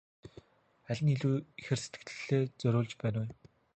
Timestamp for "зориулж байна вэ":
2.61-3.27